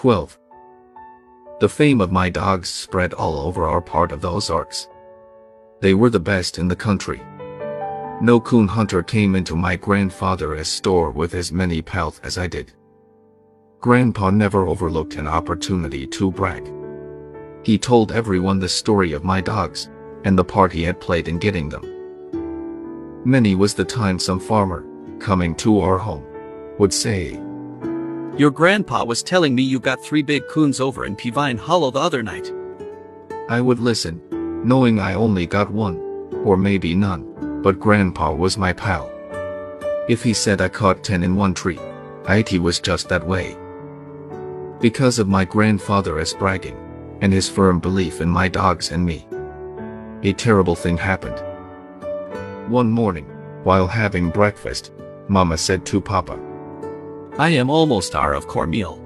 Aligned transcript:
12. 0.00 0.38
The 1.60 1.68
fame 1.68 2.00
of 2.00 2.10
my 2.10 2.30
dogs 2.30 2.70
spread 2.70 3.12
all 3.12 3.38
over 3.40 3.66
our 3.66 3.82
part 3.82 4.12
of 4.12 4.22
the 4.22 4.30
Ozarks. 4.30 4.88
They 5.82 5.92
were 5.92 6.08
the 6.08 6.18
best 6.18 6.56
in 6.56 6.68
the 6.68 6.74
country. 6.74 7.20
No 8.22 8.40
coon 8.40 8.66
hunter 8.66 9.02
came 9.02 9.34
into 9.34 9.56
my 9.56 9.76
grandfather's 9.76 10.68
store 10.68 11.10
with 11.10 11.34
as 11.34 11.52
many 11.52 11.82
pelts 11.82 12.18
as 12.24 12.38
I 12.38 12.46
did. 12.46 12.72
Grandpa 13.80 14.30
never 14.30 14.66
overlooked 14.66 15.16
an 15.16 15.28
opportunity 15.28 16.06
to 16.06 16.30
brag. 16.30 16.72
He 17.62 17.76
told 17.76 18.10
everyone 18.10 18.58
the 18.58 18.70
story 18.70 19.12
of 19.12 19.22
my 19.22 19.42
dogs 19.42 19.90
and 20.24 20.38
the 20.38 20.42
part 20.42 20.72
he 20.72 20.82
had 20.82 20.98
played 20.98 21.28
in 21.28 21.38
getting 21.38 21.68
them. 21.68 21.84
Many 23.26 23.54
was 23.54 23.74
the 23.74 23.84
time 23.84 24.18
some 24.18 24.40
farmer, 24.40 24.82
coming 25.18 25.54
to 25.56 25.80
our 25.80 25.98
home, 25.98 26.24
would 26.78 26.94
say, 26.94 27.38
Your 28.36 28.50
grandpa 28.50 29.04
was 29.04 29.22
telling 29.22 29.54
me 29.54 29.62
you 29.62 29.80
got 29.80 30.02
three 30.02 30.22
big 30.22 30.46
coons 30.48 30.80
over 30.80 31.04
in 31.04 31.16
Peavine 31.16 31.58
Hollow 31.58 31.90
the 31.90 32.00
other 32.00 32.22
night. 32.22 32.52
I 33.48 33.60
would 33.60 33.80
listen, 33.80 34.22
knowing 34.66 35.00
I 35.00 35.14
only 35.14 35.46
got 35.46 35.70
one, 35.70 35.98
or 36.44 36.56
maybe 36.56 36.94
none 36.94 37.30
but 37.62 37.78
Grandpa 37.78 38.32
was 38.32 38.56
my 38.56 38.72
pal. 38.72 39.10
If 40.08 40.22
he 40.22 40.32
said 40.32 40.60
I 40.60 40.68
caught 40.68 41.04
10 41.04 41.22
in 41.22 41.36
one 41.36 41.54
tree, 41.54 41.78
it 42.28 42.62
was 42.62 42.80
just 42.80 43.08
that 43.08 43.26
way. 43.26 43.56
Because 44.80 45.18
of 45.18 45.28
my 45.28 45.44
grandfather's 45.44 46.32
bragging, 46.32 46.76
and 47.20 47.32
his 47.32 47.48
firm 47.48 47.80
belief 47.80 48.20
in 48.20 48.28
my 48.28 48.48
dogs 48.48 48.92
and 48.92 49.04
me. 49.04 49.26
A 50.22 50.32
terrible 50.32 50.74
thing 50.74 50.96
happened. 50.96 51.38
One 52.70 52.90
morning, 52.90 53.26
while 53.64 53.86
having 53.86 54.30
breakfast, 54.30 54.92
Mama 55.28 55.58
said 55.58 55.84
to 55.86 56.00
Papa, 56.00 56.38
I 57.38 57.50
am 57.50 57.70
almost 57.70 58.14
out 58.14 58.34
of 58.34 58.48
cornmeal. 58.48 58.98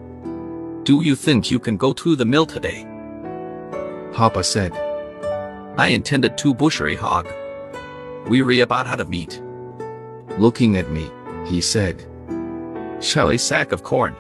Do 0.85 1.03
you 1.03 1.17
think 1.17 1.51
you 1.51 1.59
can 1.59 1.77
go 1.77 1.93
to 1.93 2.17
the 2.17 2.25
mill 2.25 2.47
today? 2.47 2.87
Papa 4.13 4.45
said, 4.45 4.73
I 5.77 5.89
intended 5.89 6.39
to 6.39 6.55
butcher 6.55 6.89
a 6.89 6.95
hog 6.95 7.29
weary 8.29 8.61
about 8.61 8.87
how 8.87 8.97
to 8.97 9.05
meet. 9.05 9.43
Looking 10.39 10.77
at 10.77 10.91
me, 10.91 11.11
he 11.47 11.61
said, 11.61 12.05
Shall 13.01 13.31
a 13.31 13.39
sack 13.39 13.73
of 13.73 13.83
corn? 13.83 14.17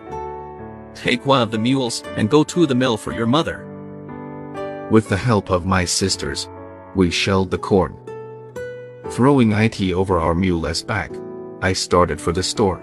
Take 0.94 1.26
one 1.26 1.42
of 1.42 1.50
the 1.50 1.58
mules 1.58 2.02
and 2.16 2.30
go 2.30 2.44
to 2.44 2.66
the 2.66 2.74
mill 2.74 2.96
for 2.96 3.12
your 3.12 3.26
mother. 3.26 3.66
With 4.90 5.08
the 5.08 5.16
help 5.16 5.50
of 5.50 5.66
my 5.66 5.84
sisters, 5.84 6.48
we 6.94 7.10
shelled 7.10 7.50
the 7.50 7.58
corn. 7.58 7.96
Throwing 9.10 9.52
it 9.52 9.92
over 9.92 10.18
our 10.18 10.34
mule's 10.34 10.82
back, 10.82 11.12
I 11.62 11.72
started 11.72 12.20
for 12.20 12.32
the 12.32 12.42
store. 12.42 12.82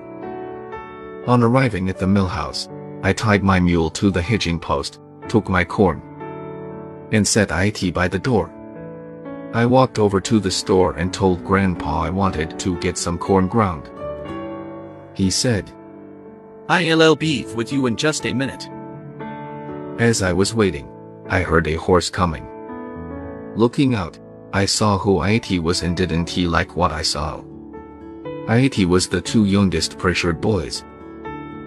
On 1.27 1.43
arriving 1.43 1.89
at 1.89 1.99
the 1.99 2.07
mill 2.07 2.27
house, 2.27 2.67
I 3.03 3.13
tied 3.13 3.43
my 3.43 3.59
mule 3.59 3.91
to 3.91 4.09
the 4.09 4.21
hitching 4.21 4.59
post, 4.59 4.99
took 5.27 5.49
my 5.49 5.63
corn, 5.63 6.01
and 7.11 7.27
set 7.27 7.51
it 7.51 7.93
by 7.93 8.07
the 8.07 8.17
door. 8.17 8.51
I 9.53 9.65
walked 9.65 9.99
over 9.99 10.19
to 10.21 10.39
the 10.39 10.49
store 10.49 10.93
and 10.93 11.13
told 11.13 11.45
Grandpa 11.45 12.03
I 12.03 12.09
wanted 12.09 12.57
to 12.59 12.77
get 12.79 12.97
some 12.97 13.17
corn 13.17 13.47
ground. 13.47 13.91
He 15.13 15.29
said, 15.29 15.71
I'll 16.69 17.15
be 17.15 17.45
with 17.53 17.71
you 17.71 17.85
in 17.85 17.97
just 17.97 18.25
a 18.25 18.33
minute. 18.33 18.67
As 20.01 20.23
I 20.23 20.33
was 20.33 20.55
waiting, 20.55 20.89
I 21.27 21.41
heard 21.41 21.67
a 21.67 21.75
horse 21.75 22.09
coming. 22.09 22.47
Looking 23.55 23.93
out, 23.93 24.17
I 24.53 24.65
saw 24.65 24.97
who 24.97 25.21
it 25.21 25.59
was 25.59 25.83
and 25.83 25.95
didn't 25.95 26.29
he 26.29 26.47
like 26.47 26.75
what 26.75 26.91
I 26.91 27.03
saw. 27.03 27.43
It 28.47 28.85
was 28.85 29.07
the 29.07 29.21
two 29.21 29.45
youngest 29.45 29.97
Pritchard 29.97 30.41
boys. 30.41 30.83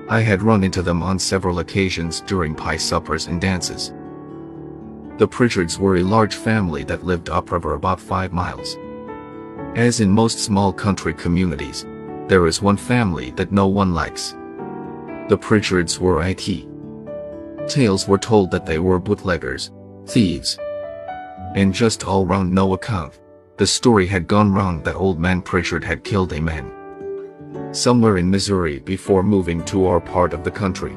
I 0.08 0.20
had 0.20 0.42
run 0.42 0.62
into 0.62 0.82
them 0.82 1.02
on 1.02 1.18
several 1.18 1.60
occasions 1.60 2.20
during 2.20 2.54
pie 2.54 2.76
suppers 2.76 3.26
and 3.26 3.40
dances. 3.40 3.88
The 5.16 5.26
Pritchards 5.26 5.78
were 5.78 5.96
a 5.96 6.02
large 6.02 6.34
family 6.34 6.84
that 6.84 7.04
lived 7.04 7.30
upriver 7.30 7.72
about 7.72 8.00
five 8.00 8.32
miles. 8.32 8.76
As 9.76 10.00
in 10.00 10.10
most 10.10 10.40
small 10.40 10.72
country 10.72 11.14
communities, 11.14 11.86
there 12.28 12.46
is 12.46 12.60
one 12.60 12.76
family 12.76 13.30
that 13.32 13.50
no 13.50 13.66
one 13.66 13.94
likes. 13.94 14.32
The 15.28 15.38
Pritchards 15.38 15.98
were 15.98 16.22
it. 16.22 16.68
Tales 17.66 18.06
were 18.06 18.18
told 18.18 18.50
that 18.50 18.66
they 18.66 18.78
were 18.78 18.98
bootleggers, 18.98 19.70
thieves, 20.06 20.58
and 21.54 21.72
just 21.72 22.04
all 22.04 22.26
round 22.26 22.52
no 22.52 22.74
account. 22.74 23.20
The 23.56 23.66
story 23.66 24.06
had 24.06 24.26
gone 24.26 24.52
round 24.52 24.84
that 24.84 24.96
old 24.96 25.18
man 25.18 25.40
Pritchard 25.40 25.84
had 25.84 26.04
killed 26.04 26.34
a 26.34 26.40
man 26.40 26.83
somewhere 27.74 28.18
in 28.18 28.30
Missouri 28.30 28.78
before 28.78 29.22
moving 29.22 29.64
to 29.64 29.86
our 29.86 30.00
part 30.00 30.32
of 30.32 30.44
the 30.44 30.50
country. 30.50 30.94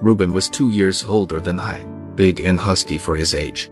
Reuben 0.00 0.32
was 0.32 0.48
two 0.48 0.70
years 0.70 1.04
older 1.04 1.40
than 1.40 1.60
I 1.60 1.84
big 2.14 2.40
and 2.40 2.60
husky 2.60 2.98
for 2.98 3.16
his 3.16 3.34
age. 3.34 3.70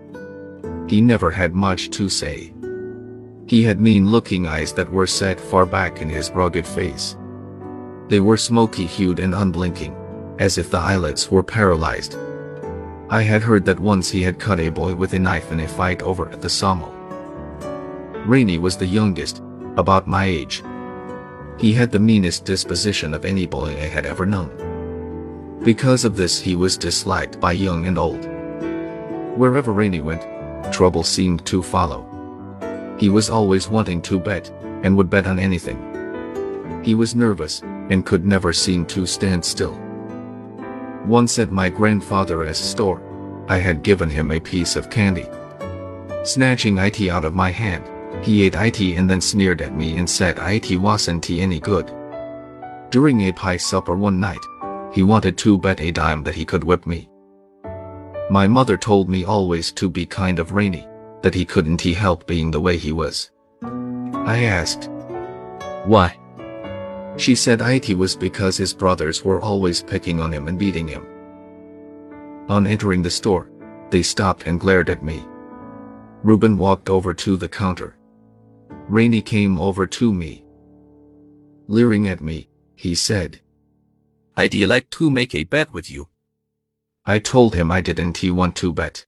He 0.88 1.00
never 1.00 1.30
had 1.30 1.54
much 1.54 1.90
to 1.90 2.08
say. 2.08 2.54
He 3.46 3.62
had 3.62 3.80
mean-looking 3.80 4.46
eyes 4.46 4.72
that 4.74 4.90
were 4.90 5.06
set 5.06 5.40
far 5.40 5.66
back 5.66 6.00
in 6.00 6.08
his 6.08 6.30
rugged 6.30 6.66
face. 6.66 7.16
They 8.08 8.20
were 8.20 8.36
smoky-hued 8.36 9.18
and 9.18 9.34
unblinking, 9.34 9.94
as 10.38 10.56
if 10.56 10.70
the 10.70 10.78
eyelids 10.78 11.30
were 11.30 11.42
paralyzed. 11.42 12.16
I 13.08 13.22
had 13.22 13.42
heard 13.42 13.64
that 13.66 13.80
once 13.80 14.08
he 14.08 14.22
had 14.22 14.38
cut 14.38 14.60
a 14.60 14.68
boy 14.68 14.94
with 14.94 15.12
a 15.14 15.18
knife 15.18 15.52
in 15.52 15.60
a 15.60 15.68
fight 15.68 16.02
over 16.02 16.28
at 16.30 16.40
the 16.40 16.48
sawmill. 16.48 16.94
Rainey 18.24 18.58
was 18.58 18.76
the 18.76 18.86
youngest, 18.86 19.42
about 19.76 20.06
my 20.06 20.24
age. 20.24 20.62
He 21.60 21.74
had 21.74 21.90
the 21.92 21.98
meanest 21.98 22.46
disposition 22.46 23.12
of 23.12 23.26
any 23.26 23.46
boy 23.46 23.76
I 23.76 23.86
had 23.86 24.06
ever 24.06 24.24
known. 24.24 25.60
Because 25.62 26.06
of 26.06 26.16
this 26.16 26.40
he 26.40 26.56
was 26.56 26.78
disliked 26.78 27.38
by 27.38 27.52
young 27.52 27.86
and 27.86 27.98
old. 27.98 28.24
Wherever 29.36 29.70
Rainey 29.70 30.00
went, 30.00 30.22
trouble 30.72 31.02
seemed 31.02 31.44
to 31.44 31.62
follow. 31.62 32.06
He 32.98 33.10
was 33.10 33.28
always 33.28 33.68
wanting 33.68 34.00
to 34.02 34.18
bet, 34.18 34.50
and 34.82 34.96
would 34.96 35.10
bet 35.10 35.26
on 35.26 35.38
anything. 35.38 35.78
He 36.82 36.94
was 36.94 37.14
nervous, 37.14 37.60
and 37.90 38.06
could 38.06 38.24
never 38.24 38.54
seem 38.54 38.86
to 38.86 39.04
stand 39.04 39.44
still. 39.44 39.78
Once 41.06 41.38
at 41.38 41.52
my 41.52 41.68
grandfather's 41.68 42.56
store, 42.56 43.02
I 43.48 43.58
had 43.58 43.82
given 43.82 44.08
him 44.08 44.30
a 44.30 44.40
piece 44.40 44.76
of 44.76 44.88
candy. 44.88 45.26
Snatching 46.24 46.78
it 46.78 47.08
out 47.10 47.26
of 47.26 47.34
my 47.34 47.50
hand, 47.50 47.84
he 48.22 48.44
ate 48.44 48.80
it 48.80 48.96
and 48.96 49.08
then 49.08 49.20
sneered 49.20 49.62
at 49.62 49.74
me 49.74 49.96
and 49.96 50.08
said 50.08 50.38
it 50.38 50.76
wasn't 50.76 51.30
any 51.30 51.60
good. 51.60 51.86
During 52.90 53.22
a 53.22 53.32
pie 53.32 53.56
supper 53.56 53.96
one 53.96 54.20
night, 54.20 54.44
he 54.92 55.02
wanted 55.02 55.38
to 55.38 55.58
bet 55.58 55.80
a 55.80 55.90
dime 55.90 56.22
that 56.24 56.34
he 56.34 56.44
could 56.44 56.64
whip 56.64 56.86
me. 56.86 57.08
My 58.30 58.46
mother 58.46 58.76
told 58.76 59.08
me 59.08 59.24
always 59.24 59.72
to 59.72 59.88
be 59.88 60.06
kind 60.06 60.38
of 60.38 60.52
Rainey, 60.52 60.86
that 61.22 61.34
he 61.34 61.44
couldn't 61.44 61.80
he 61.80 61.94
help 61.94 62.26
being 62.26 62.50
the 62.50 62.60
way 62.60 62.76
he 62.76 62.92
was. 62.92 63.30
I 63.62 64.44
asked, 64.44 64.90
Why? 65.84 66.16
She 67.16 67.34
said 67.34 67.60
it 67.60 67.98
was 67.98 68.16
because 68.16 68.56
his 68.56 68.74
brothers 68.74 69.24
were 69.24 69.40
always 69.40 69.82
picking 69.82 70.20
on 70.20 70.32
him 70.32 70.48
and 70.48 70.58
beating 70.58 70.88
him. 70.88 71.06
On 72.48 72.66
entering 72.66 73.02
the 73.02 73.10
store, 73.10 73.50
they 73.90 74.02
stopped 74.02 74.46
and 74.46 74.60
glared 74.60 74.90
at 74.90 75.02
me. 75.02 75.24
Reuben 76.22 76.56
walked 76.58 76.90
over 76.90 77.14
to 77.14 77.36
the 77.36 77.48
counter. 77.48 77.96
Rainey 78.90 79.22
came 79.22 79.60
over 79.60 79.86
to 79.86 80.12
me. 80.12 80.44
Leering 81.68 82.08
at 82.08 82.20
me, 82.20 82.48
he 82.74 82.96
said, 82.96 83.40
I'd 84.36 84.52
like 84.54 84.90
to 84.90 85.08
make 85.10 85.32
a 85.32 85.44
bet 85.44 85.72
with 85.72 85.88
you. 85.88 86.08
I 87.06 87.20
told 87.20 87.54
him 87.54 87.70
I 87.70 87.82
didn't 87.82 88.16
he 88.16 88.32
want 88.32 88.56
to 88.56 88.72
bet. 88.72 89.06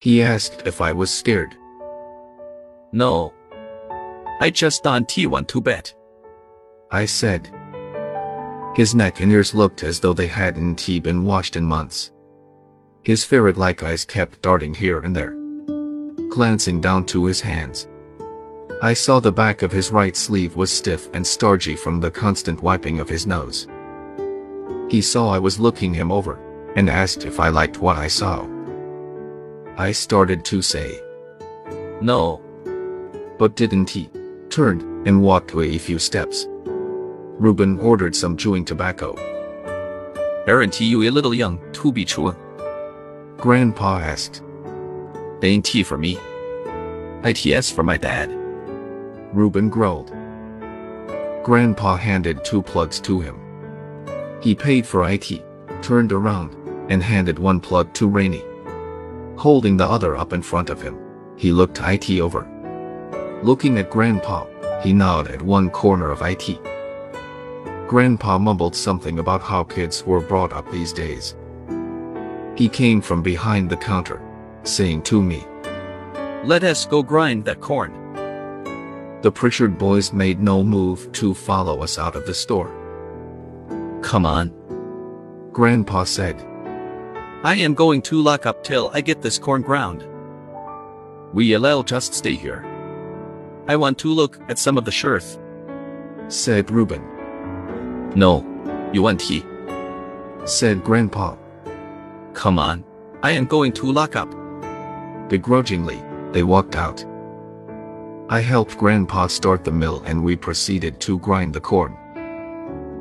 He 0.00 0.22
asked 0.22 0.62
if 0.64 0.80
I 0.80 0.92
was 0.92 1.10
scared. 1.10 1.56
No. 2.92 3.34
I 4.40 4.48
just 4.50 4.84
don't 4.84 5.10
he 5.10 5.26
want 5.26 5.48
to 5.48 5.60
bet. 5.60 5.92
I 6.92 7.04
said. 7.04 7.50
His 8.76 8.94
neck 8.94 9.20
and 9.20 9.32
ears 9.32 9.54
looked 9.54 9.82
as 9.82 9.98
though 9.98 10.14
they 10.14 10.28
hadn't 10.28 10.80
he 10.80 11.00
been 11.00 11.24
washed 11.24 11.56
in 11.56 11.64
months. 11.64 12.12
His 13.02 13.24
ferret-like 13.24 13.82
eyes 13.82 14.04
kept 14.04 14.40
darting 14.40 14.72
here 14.72 15.00
and 15.00 15.16
there. 15.16 15.34
Glancing 16.28 16.80
down 16.80 17.06
to 17.06 17.24
his 17.24 17.40
hands. 17.40 17.88
I 18.80 18.94
saw 18.94 19.20
the 19.20 19.32
back 19.32 19.62
of 19.62 19.70
his 19.70 19.90
right 19.90 20.16
sleeve 20.16 20.56
was 20.56 20.72
stiff 20.72 21.08
and 21.12 21.26
starchy 21.26 21.76
from 21.76 22.00
the 22.00 22.10
constant 22.10 22.62
wiping 22.62 23.00
of 23.00 23.08
his 23.08 23.26
nose. 23.26 23.68
He 24.88 25.00
saw 25.00 25.30
I 25.30 25.38
was 25.38 25.60
looking 25.60 25.94
him 25.94 26.10
over, 26.10 26.38
and 26.76 26.88
asked 26.88 27.24
if 27.24 27.38
I 27.38 27.48
liked 27.48 27.78
what 27.78 27.96
I 27.96 28.08
saw. 28.08 28.46
I 29.76 29.92
started 29.92 30.44
to 30.46 30.62
say, 30.62 31.00
No. 32.00 32.40
But 33.38 33.56
didn't 33.56 33.90
he? 33.90 34.10
Turned 34.50 34.82
and 35.06 35.22
walked 35.22 35.52
away 35.52 35.74
a 35.74 35.78
few 35.78 35.98
steps. 35.98 36.46
Reuben 37.38 37.78
ordered 37.80 38.14
some 38.14 38.36
chewing 38.36 38.64
tobacco. 38.64 39.16
Aren't 40.46 40.80
you 40.80 41.08
a 41.08 41.10
little 41.10 41.34
young 41.34 41.60
to 41.72 41.92
be 41.92 42.04
chewing? 42.04 42.36
Grandpa 43.36 43.98
asked. 43.98 44.42
Ain't 45.42 45.66
he 45.66 45.82
for 45.82 45.98
me? 45.98 46.18
ITS 47.24 47.70
for 47.70 47.82
my 47.82 47.96
dad. 47.96 48.41
Reuben 49.32 49.68
growled. 49.68 50.12
Grandpa 51.42 51.96
handed 51.96 52.44
two 52.44 52.62
plugs 52.62 53.00
to 53.00 53.20
him. 53.20 53.38
He 54.40 54.54
paid 54.54 54.86
for 54.86 55.08
it, 55.08 55.42
turned 55.82 56.12
around, 56.12 56.54
and 56.90 57.02
handed 57.02 57.38
one 57.38 57.60
plug 57.60 57.92
to 57.94 58.08
Rainey. 58.08 58.44
Holding 59.36 59.76
the 59.76 59.88
other 59.88 60.16
up 60.16 60.32
in 60.32 60.42
front 60.42 60.70
of 60.70 60.80
him, 60.80 60.98
he 61.36 61.52
looked 61.52 61.80
IT 61.80 62.10
over. 62.20 62.48
Looking 63.42 63.78
at 63.78 63.90
Grandpa, 63.90 64.46
he 64.82 64.92
nodded 64.92 65.32
at 65.32 65.42
one 65.42 65.70
corner 65.70 66.10
of 66.10 66.22
IT. 66.22 66.58
Grandpa 67.88 68.38
mumbled 68.38 68.76
something 68.76 69.18
about 69.18 69.42
how 69.42 69.64
kids 69.64 70.04
were 70.06 70.20
brought 70.20 70.52
up 70.52 70.70
these 70.70 70.92
days. 70.92 71.34
He 72.54 72.68
came 72.68 73.00
from 73.00 73.22
behind 73.22 73.68
the 73.70 73.76
counter, 73.76 74.20
saying 74.62 75.02
to 75.02 75.22
me, 75.22 75.44
Let 76.44 76.64
us 76.64 76.86
go 76.86 77.02
grind 77.02 77.44
that 77.46 77.60
corn. 77.60 78.01
The 79.22 79.30
Pritchard 79.30 79.78
boys 79.78 80.12
made 80.12 80.40
no 80.40 80.64
move 80.64 81.12
to 81.12 81.32
follow 81.32 81.80
us 81.80 81.96
out 81.96 82.16
of 82.16 82.26
the 82.26 82.34
store. 82.34 82.70
Come 84.02 84.26
on. 84.26 84.52
Grandpa 85.52 86.02
said, 86.02 86.44
I 87.44 87.54
am 87.54 87.74
going 87.74 88.02
to 88.02 88.20
lock 88.20 88.46
up 88.46 88.64
till 88.64 88.90
I 88.92 89.00
get 89.00 89.22
this 89.22 89.38
corn 89.38 89.62
ground. 89.62 90.04
We'll 91.32 91.82
just 91.84 92.14
stay 92.14 92.34
here. 92.34 92.64
I 93.68 93.76
want 93.76 93.96
to 93.98 94.08
look 94.08 94.40
at 94.48 94.58
some 94.58 94.76
of 94.76 94.84
the 94.84 94.90
shirts. 94.90 95.38
said 96.26 96.70
Reuben, 96.72 97.02
No. 98.16 98.44
You 98.92 99.02
want 99.02 99.22
he? 99.22 99.44
said 100.44 100.82
Grandpa. 100.82 101.36
Come 102.34 102.58
on. 102.58 102.84
I 103.22 103.30
am 103.30 103.46
going 103.46 103.72
to 103.74 103.92
lock 103.92 104.16
up. 104.16 104.30
Begrudgingly, 105.28 106.02
they 106.32 106.42
walked 106.42 106.74
out. 106.74 107.04
I 108.32 108.40
helped 108.40 108.78
Grandpa 108.78 109.26
start 109.26 109.62
the 109.62 109.70
mill 109.70 110.02
and 110.06 110.24
we 110.24 110.36
proceeded 110.36 110.98
to 111.00 111.18
grind 111.18 111.52
the 111.52 111.60
corn. 111.60 111.94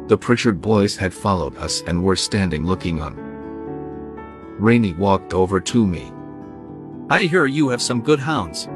The 0.07 0.17
Pritchard 0.17 0.59
boys 0.59 0.97
had 0.97 1.13
followed 1.13 1.55
us 1.55 1.83
and 1.87 2.03
were 2.03 2.17
standing 2.17 2.65
looking 2.65 3.01
on. 3.01 3.15
Rainey 4.59 4.91
walked 4.91 5.33
over 5.33 5.61
to 5.61 5.87
me. 5.87 6.11
I 7.09 7.19
hear 7.19 7.45
you 7.45 7.69
have 7.69 7.81
some 7.81 8.01
good 8.01 8.19
hounds. 8.19 8.67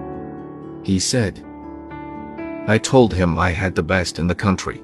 He 0.82 0.98
said. 0.98 1.46
I 2.70 2.78
told 2.78 3.14
him 3.14 3.38
I 3.38 3.50
had 3.50 3.76
the 3.76 3.84
best 3.84 4.18
in 4.18 4.28
the 4.28 4.34
country. 4.34 4.82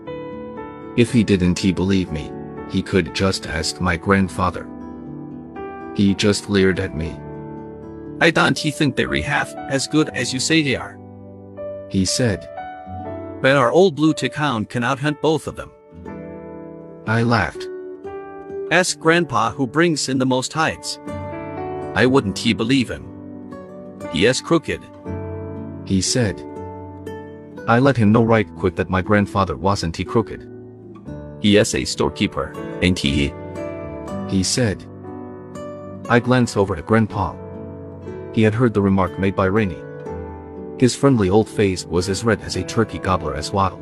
If 0.98 1.14
he 1.14 1.24
didn't 1.24 1.58
he 1.58 1.72
believe 1.72 2.12
me, 2.12 2.34
he 2.70 2.82
could 2.82 3.16
just 3.16 3.48
ask 3.48 3.80
my 3.80 3.96
grandfather. 3.96 4.68
He 5.96 6.16
just 6.16 6.50
leered 6.50 6.82
at 6.82 6.98
me. 6.98 7.18
I 8.20 8.30
don't 8.30 8.60
he 8.60 8.72
think 8.72 8.98
they're 8.98 9.22
half 9.22 9.56
as 9.70 9.88
good 9.88 10.10
as 10.10 10.34
you 10.34 10.42
say 10.42 10.64
they 10.64 10.76
are. 10.76 11.01
He 11.92 12.06
said. 12.06 12.48
But 13.42 13.58
our 13.58 13.72
old 13.72 13.96
blue 13.96 14.14
tick 14.14 14.34
hound 14.34 14.70
can 14.70 14.84
outhunt 14.84 15.22
both 15.22 15.46
of 15.46 15.58
them. 15.58 15.72
I 17.06 17.24
laughed. 17.24 17.68
Ask 18.72 18.98
Grandpa 18.98 19.52
who 19.52 19.68
brings 19.68 20.08
in 20.08 20.18
the 20.18 20.26
most 20.26 20.54
hides. 20.54 21.00
I 21.94 22.06
wouldn't 22.06 22.38
he 22.38 22.54
believe 22.54 22.90
him. 22.90 23.06
He 24.14 24.26
is 24.26 24.40
crooked. 24.40 24.82
He 25.86 26.00
said. 26.00 26.40
I 27.68 27.80
let 27.80 27.98
him 27.98 28.14
know 28.14 28.24
right 28.24 28.48
quick 28.56 28.78
that 28.78 28.90
my 28.90 29.02
grandfather 29.02 29.58
wasn't 29.58 29.98
he 29.98 30.06
crooked. 30.06 30.48
He 31.42 31.58
is 31.58 31.76
a 31.76 31.84
storekeeper, 31.84 32.54
ain't 32.82 33.00
he? 33.00 33.34
He 34.30 34.44
said. 34.44 34.86
I 36.08 36.22
glanced 36.22 36.56
over 36.56 36.78
at 36.78 36.86
Grandpa. 36.86 37.36
He 38.34 38.44
had 38.44 38.54
heard 38.54 38.74
the 38.74 38.82
remark 38.82 39.20
made 39.20 39.36
by 39.36 39.48
Rainey. 39.48 39.82
His 40.82 40.96
friendly 40.96 41.30
old 41.30 41.48
face 41.48 41.86
was 41.86 42.10
as 42.10 42.24
red 42.24 42.42
as 42.42 42.56
a 42.56 42.64
turkey 42.64 42.98
gobbler 42.98 43.36
as 43.36 43.52
Waddle. 43.52 43.80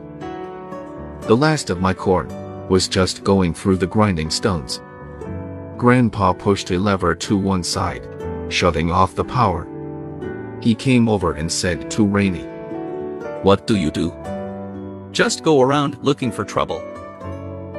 The 1.21 1.37
last 1.37 1.69
of 1.69 1.79
my 1.79 1.93
corn 1.93 2.27
was 2.67 2.89
just 2.89 3.23
going 3.23 3.53
through 3.53 3.77
the 3.77 3.87
grinding 3.87 4.29
stones. 4.29 4.81
Grandpa 5.77 6.33
pushed 6.33 6.71
a 6.71 6.77
lever 6.77 7.15
to 7.15 7.37
one 7.37 7.63
side, 7.63 8.05
shutting 8.49 8.91
off 8.91 9.15
the 9.15 9.23
power. 9.23 9.65
He 10.61 10.75
came 10.75 11.07
over 11.07 11.31
and 11.31 11.49
said 11.49 11.89
to 11.91 12.05
Rainey, 12.05 12.43
What 13.43 13.65
do 13.65 13.77
you 13.77 13.91
do? 13.91 14.13
Just 15.13 15.41
go 15.41 15.61
around 15.61 15.97
looking 16.03 16.33
for 16.33 16.43
trouble. 16.43 16.81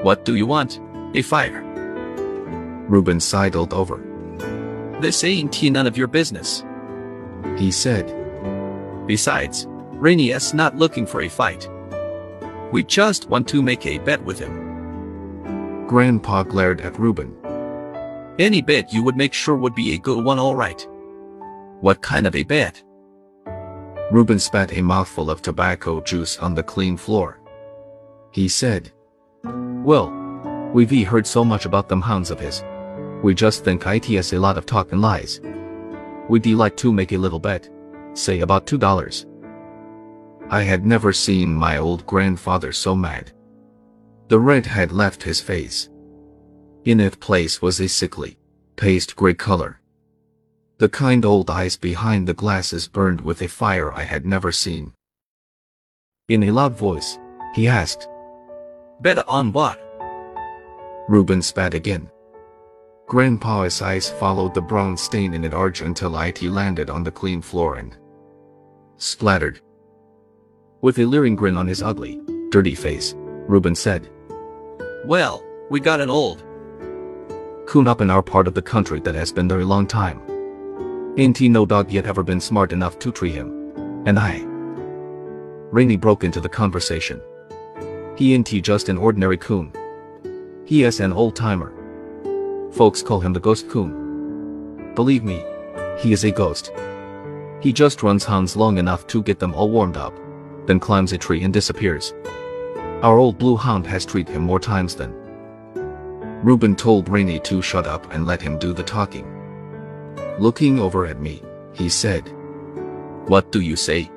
What 0.00 0.25
do 0.25 0.34
you 0.34 0.46
want? 0.46 0.81
A 1.14 1.20
fire. 1.20 1.61
Reuben 2.88 3.20
sidled 3.20 3.75
over. 3.75 4.02
This 5.02 5.22
ain't 5.25 5.62
none 5.62 5.87
of 5.87 5.99
your 5.99 6.08
business. 6.08 6.64
He 7.58 7.70
said, 7.70 8.19
Besides, 9.06 9.67
Rainey 9.93 10.31
is 10.31 10.55
not 10.55 10.76
looking 10.76 11.06
for 11.06 11.23
a 11.23 11.29
fight. 11.29 11.69
We 12.73 12.85
just 12.85 13.29
want 13.29 13.49
to 13.49 13.62
make 13.62 13.85
a 13.87 13.99
bet 13.99 14.23
with 14.25 14.38
him. 14.38 15.87
Grandpa 15.87 16.44
glared 16.44 16.81
at 16.81 16.99
Reuben. 16.99 17.37
Any 18.38 18.62
bet 18.62 18.93
you 18.93 19.02
would 19.02 19.17
make 19.17 19.35
sure 19.35 19.56
would 19.56 19.75
be 19.75 19.93
a 19.93 19.99
good 19.99 20.25
one 20.25 20.38
alright. 20.38 20.88
What 21.81 22.00
kind 22.00 22.26
of 22.26 22.37
a 22.37 22.44
bet? 22.44 22.82
Reuben 24.11 24.38
spat 24.38 24.76
a 24.76 24.82
mouthful 24.82 25.31
of 25.31 25.43
tobacco 25.43 26.00
juice 26.00 26.38
on 26.38 26.55
the 26.55 26.62
clean 26.62 26.96
floor. 26.96 27.41
He 28.32 28.49
said, 28.49 28.93
Well, 29.44 30.11
we've 30.73 31.06
heard 31.06 31.26
so 31.26 31.44
much 31.44 31.64
about 31.64 31.88
them 31.88 32.00
hounds 32.00 32.31
of 32.31 32.41
his. 32.41 32.64
We 33.23 33.35
just 33.35 33.64
think 33.64 33.87
it 33.87 34.05
has 34.06 34.32
a 34.32 34.38
lot 34.38 34.56
of 34.56 34.67
talk 34.67 34.93
and 34.93 35.03
lies. 35.03 35.41
We'd 36.29 36.46
like 36.46 36.76
to 36.79 36.93
make 36.93 37.12
a 37.12 37.19
little 37.19 37.38
bet, 37.38 37.69
say 38.14 38.40
about 38.40 38.66
two 38.66 38.78
dollars. 38.78 39.26
I 40.48 40.62
had 40.62 40.84
never 40.84 41.12
seen 41.12 41.54
my 41.54 41.78
old 41.78 42.06
grandfather 42.06 42.72
so 42.72 42.94
mad. 42.96 43.32
The 44.28 44.38
red 44.38 44.66
had 44.66 44.92
left 44.92 45.22
his 45.22 45.40
face. 45.40 45.88
In 46.84 46.98
its 46.98 47.16
place 47.16 47.60
was 47.60 47.80
a 47.80 47.88
sickly, 47.88 48.38
paste 48.76 49.14
gray 49.16 49.34
color. 49.34 49.80
The 50.78 50.88
kind 50.88 51.24
old 51.24 51.50
eyes 51.50 51.76
behind 51.76 52.26
the 52.26 52.34
glasses 52.34 52.88
burned 52.88 53.20
with 53.20 53.42
a 53.42 53.48
fire 53.48 53.92
I 53.92 54.02
had 54.02 54.24
never 54.24 54.50
seen. 54.50 54.92
In 56.28 56.44
a 56.44 56.50
loud 56.52 56.74
voice, 56.74 57.18
he 57.54 57.68
asked, 57.68 58.08
Bet 59.00 59.26
on 59.28 59.52
what? 59.52 59.78
Reuben 61.08 61.42
spat 61.42 61.74
again. 61.74 62.10
Grandpa's 63.10 63.82
eyes 63.82 64.08
followed 64.08 64.54
the 64.54 64.62
brown 64.62 64.96
stain 64.96 65.34
in 65.34 65.44
it 65.44 65.52
arch 65.52 65.80
until 65.80 66.16
it 66.16 66.40
landed 66.42 66.88
on 66.88 67.02
the 67.02 67.10
clean 67.10 67.42
floor 67.42 67.74
and 67.74 67.96
splattered. 68.98 69.60
With 70.80 70.96
a 71.00 71.04
leering 71.04 71.34
grin 71.34 71.56
on 71.56 71.66
his 71.66 71.82
ugly, 71.82 72.20
dirty 72.50 72.76
face, 72.76 73.16
Reuben 73.16 73.74
said, 73.74 74.08
Well, 75.04 75.42
we 75.70 75.80
got 75.80 76.00
an 76.00 76.08
old. 76.08 76.44
Coon 77.66 77.88
up 77.88 78.00
in 78.00 78.10
our 78.10 78.22
part 78.22 78.46
of 78.46 78.54
the 78.54 78.62
country 78.62 79.00
that 79.00 79.16
has 79.16 79.32
been 79.32 79.48
there 79.48 79.58
a 79.58 79.64
long 79.64 79.88
time. 79.88 80.22
Ain't 81.19 81.36
he 81.36 81.48
no 81.48 81.67
dog 81.67 81.90
yet 81.90 82.06
ever 82.06 82.22
been 82.22 82.40
smart 82.40 82.72
enough 82.72 82.96
to 83.00 83.10
tree 83.10 83.32
him? 83.32 83.72
And 84.06 84.20
I. 84.20 84.44
Rainey 85.72 85.96
broke 85.96 86.22
into 86.22 86.40
the 86.40 86.48
conversation. 86.48 87.20
He 88.17 88.34
ain't 88.34 88.46
he 88.46 88.60
just 88.60 88.88
an 88.88 88.98
ordinary 88.98 89.36
coon. 89.36 89.72
He 90.64 90.84
is 90.84 91.00
an 91.00 91.12
old 91.12 91.34
timer. 91.34 91.74
Folks 92.72 93.03
call 93.03 93.20
him 93.20 93.32
the 93.32 93.41
ghost 93.41 93.69
coon. 93.69 94.94
Believe 94.94 95.24
me, 95.24 95.44
he 95.98 96.12
is 96.12 96.24
a 96.24 96.31
ghost. 96.31 96.72
He 97.60 97.72
just 97.72 98.03
runs 98.03 98.24
hounds 98.24 98.56
long 98.56 98.79
enough 98.79 99.06
to 99.08 99.22
get 99.22 99.39
them 99.39 99.55
all 99.55 99.70
warmed 99.70 99.96
up, 99.96 100.15
then 100.67 100.81
climbs 100.81 101.12
a 101.12 101.19
tree 101.19 101.43
and 101.43 101.53
disappears. 101.53 102.15
Our 103.03 103.19
old 103.19 103.39
blue 103.39 103.56
hound 103.56 103.86
has 103.86 104.06
treated 104.06 104.34
him 104.34 104.43
more 104.43 104.60
times 104.60 104.94
than. 104.94 105.12
Reuben 106.43 106.77
told 106.77 107.08
Rainey 107.08 107.41
to 107.41 107.60
shut 107.60 107.86
up 107.86 108.12
and 108.15 108.24
let 108.24 108.41
him 108.41 108.58
do 108.58 108.72
the 108.72 108.82
talking. 108.82 109.27
Looking 110.39 110.79
over 110.79 111.06
at 111.06 111.20
me, 111.20 111.43
he 111.72 111.89
said, 111.89 112.29
What 113.27 113.53
do 113.53 113.60
you 113.60 113.77
say? 113.77 114.10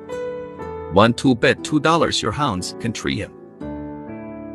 Want 0.94 1.18
to 1.18 1.34
bet 1.36 1.64
two 1.64 1.80
dollars 1.80 2.22
your 2.22 2.32
hounds 2.32 2.76
can 2.80 2.94
tree 2.94 3.18
him. 3.18 3.34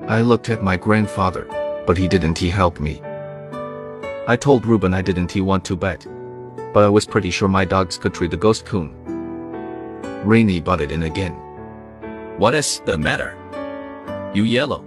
I 0.09 0.23
looked 0.23 0.49
at 0.49 0.62
my 0.62 0.76
grandfather, 0.76 1.47
but 1.87 1.99
he 1.99 2.09
didn't 2.09 2.38
he 2.38 2.49
help 2.49 2.81
me. 2.81 3.02
I 4.28 4.37
told 4.37 4.66
Reuben 4.66 4.92
I 4.92 5.00
didn't 5.00 5.32
he 5.32 5.40
want 5.40 5.64
to 5.64 5.75
bet, 5.75 6.06
but 6.75 6.85
I 6.85 6.88
was 6.90 7.06
pretty 7.06 7.30
sure 7.30 7.49
my 7.49 7.64
dogs 7.64 7.97
could 7.97 8.12
tree 8.12 8.28
the 8.28 8.37
ghost 8.37 8.66
coon. 8.66 8.92
Rainey 10.23 10.61
butted 10.61 10.92
in 10.92 11.04
again. 11.04 11.32
What 12.37 12.54
is 12.54 12.82
the 12.85 12.99
matter? 12.99 13.38
You 14.35 14.44
yellow. 14.44 14.85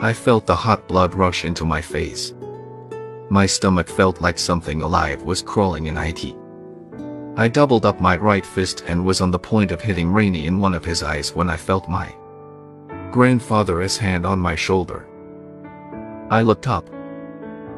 I 0.00 0.12
felt 0.12 0.46
the 0.46 0.54
hot 0.54 0.86
blood 0.86 1.16
rush 1.16 1.44
into 1.44 1.64
my 1.64 1.80
face. 1.80 2.32
My 3.30 3.46
stomach 3.46 3.88
felt 3.88 4.20
like 4.20 4.38
something 4.38 4.82
alive 4.82 5.22
was 5.22 5.42
crawling 5.42 5.86
in 5.86 5.98
it. 5.98 6.36
I 7.36 7.48
doubled 7.48 7.84
up 7.84 8.00
my 8.00 8.16
right 8.16 8.46
fist 8.46 8.84
and 8.86 9.04
was 9.04 9.20
on 9.20 9.32
the 9.32 9.40
point 9.40 9.72
of 9.72 9.80
hitting 9.80 10.12
Rainey 10.12 10.46
in 10.46 10.60
one 10.60 10.74
of 10.74 10.84
his 10.84 11.02
eyes 11.02 11.34
when 11.34 11.50
I 11.50 11.56
felt 11.56 11.88
my 11.88 12.14
grandfather's 13.10 13.96
hand 13.96 14.24
on 14.24 14.38
my 14.38 14.54
shoulder. 14.54 15.08
I 16.30 16.42
looked 16.42 16.68
up. 16.68 16.93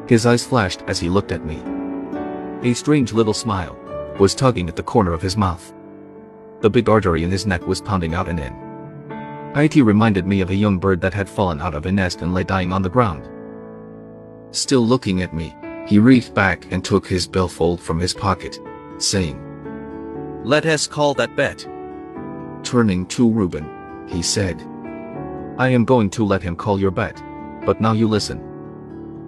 His 0.07 0.25
eyes 0.25 0.45
flashed 0.45 0.83
as 0.87 0.99
he 0.99 1.09
looked 1.09 1.31
at 1.31 1.45
me. 1.45 1.61
A 2.63 2.73
strange 2.73 3.13
little 3.13 3.33
smile 3.33 3.77
was 4.19 4.33
tugging 4.33 4.69
at 4.69 4.75
the 4.75 4.83
corner 4.83 5.11
of 5.11 5.21
his 5.21 5.37
mouth. 5.37 5.73
The 6.61 6.69
big 6.69 6.89
artery 6.89 7.23
in 7.23 7.29
his 7.29 7.45
neck 7.45 7.67
was 7.67 7.81
pounding 7.81 8.13
out 8.13 8.29
and 8.29 8.39
in. 8.39 8.55
It 9.55 9.75
reminded 9.75 10.25
me 10.25 10.41
of 10.41 10.49
a 10.49 10.55
young 10.55 10.77
bird 10.79 11.01
that 11.01 11.13
had 11.13 11.29
fallen 11.29 11.61
out 11.61 11.75
of 11.75 11.85
a 11.85 11.91
nest 11.91 12.21
and 12.21 12.33
lay 12.33 12.43
dying 12.43 12.71
on 12.71 12.81
the 12.81 12.89
ground. 12.89 13.27
Still 14.51 14.85
looking 14.85 15.21
at 15.21 15.33
me, 15.33 15.55
he 15.87 15.99
reached 15.99 16.33
back 16.33 16.71
and 16.71 16.83
took 16.83 17.07
his 17.07 17.27
billfold 17.27 17.81
from 17.81 17.99
his 17.99 18.13
pocket, 18.13 18.59
saying, 18.97 19.41
Let 20.45 20.65
us 20.65 20.87
call 20.87 21.13
that 21.15 21.35
bet. 21.35 21.67
Turning 22.63 23.05
to 23.07 23.29
Reuben, 23.29 24.05
he 24.07 24.21
said, 24.21 24.61
I 25.57 25.69
am 25.69 25.85
going 25.85 26.09
to 26.11 26.25
let 26.25 26.43
him 26.43 26.55
call 26.55 26.79
your 26.79 26.91
bet. 26.91 27.21
But 27.65 27.81
now 27.81 27.93
you 27.93 28.07
listen. 28.07 28.46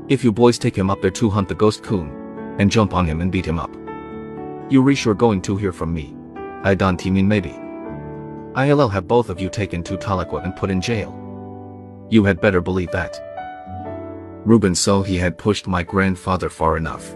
If 0.10 0.24
you 0.24 0.32
boys 0.32 0.58
take 0.58 0.76
him 0.76 0.90
up 0.90 1.02
there 1.04 1.12
to 1.12 1.30
hunt 1.30 1.48
the 1.48 1.54
ghost 1.54 1.84
coon, 1.84 2.56
and 2.58 2.72
jump 2.72 2.96
on 2.96 3.06
him 3.06 3.22
and 3.22 3.32
beat 3.32 3.46
him 3.46 3.60
up, 3.60 3.72
you 4.68 4.82
re 4.82 4.96
sure 4.96 5.14
going 5.14 5.40
to 5.44 5.56
hear 5.56 5.72
from 5.72 5.94
me. 5.94 6.16
I 6.64 6.74
don't 6.74 7.06
mean 7.06 7.28
maybe. 7.28 7.52
I'll 8.56 8.90
have 8.90 9.08
both 9.08 9.30
of 9.30 9.40
you 9.40 9.50
taken 9.50 9.84
to 9.84 9.98
Tahlequah 9.98 10.44
and 10.44 10.56
put 10.56 10.72
in 10.72 10.82
jail. 10.82 11.16
You 12.10 12.24
had 12.24 12.42
better 12.42 12.60
believe 12.60 12.90
that. 12.92 13.22
Reuben 14.46 14.74
saw 14.74 15.04
he 15.04 15.18
had 15.18 15.38
pushed 15.38 15.68
my 15.68 15.84
grandfather 15.84 16.50
far 16.50 16.76
enough. 16.76 17.16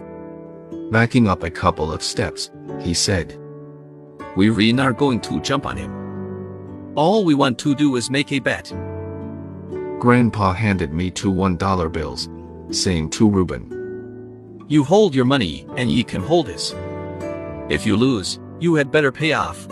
Backing 0.92 1.26
up 1.26 1.42
a 1.42 1.50
couple 1.50 1.92
of 1.92 2.00
steps, 2.00 2.52
he 2.80 2.94
said, 2.94 3.36
We 4.36 4.50
really 4.50 4.80
are 4.80 4.92
going 4.92 5.20
to 5.22 5.40
jump 5.40 5.66
on 5.66 5.76
him. 5.76 6.92
All 6.94 7.24
we 7.24 7.34
want 7.34 7.58
to 7.58 7.74
do 7.74 7.96
is 7.96 8.08
make 8.08 8.30
a 8.30 8.38
bet. 8.38 8.72
Grandpa 9.98 10.52
handed 10.52 10.92
me 10.92 11.10
two 11.10 11.30
one 11.30 11.56
dollar 11.56 11.88
bills, 11.88 12.28
saying 12.70 13.10
to 13.10 13.28
Reuben, 13.28 14.64
You 14.68 14.84
hold 14.84 15.14
your 15.14 15.24
money, 15.24 15.66
and 15.76 15.90
ye 15.90 16.02
can 16.02 16.22
hold 16.22 16.48
his. 16.48 16.74
If 17.68 17.86
you 17.86 17.96
lose, 17.96 18.40
you 18.60 18.74
had 18.74 18.90
better 18.90 19.12
pay 19.12 19.32
off. 19.32 19.66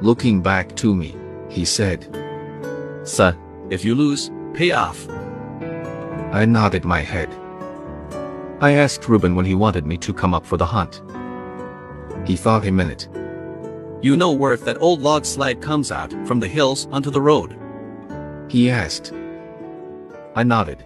Looking 0.00 0.42
back 0.42 0.76
to 0.76 0.94
me, 0.94 1.16
he 1.48 1.64
said, 1.64 2.04
Sir, 3.04 3.36
if 3.70 3.84
you 3.84 3.94
lose, 3.94 4.30
pay 4.54 4.72
off. 4.72 5.08
I 6.32 6.44
nodded 6.44 6.84
my 6.84 7.00
head. 7.00 7.28
I 8.60 8.72
asked 8.72 9.08
Reuben 9.08 9.34
when 9.34 9.44
he 9.44 9.54
wanted 9.54 9.86
me 9.86 9.96
to 9.98 10.12
come 10.12 10.34
up 10.34 10.44
for 10.44 10.56
the 10.56 10.66
hunt. 10.66 11.02
He 12.26 12.36
thought 12.36 12.66
a 12.66 12.72
minute. 12.72 13.08
You 14.02 14.16
know 14.16 14.32
where 14.32 14.56
that 14.56 14.80
old 14.80 15.00
log 15.00 15.24
slide 15.24 15.62
comes 15.62 15.92
out 15.92 16.12
from 16.26 16.40
the 16.40 16.48
hills 16.48 16.86
onto 16.90 17.10
the 17.10 17.20
road? 17.20 17.56
He 18.48 18.70
asked. 18.70 19.12
I 20.34 20.42
nodded. 20.42 20.84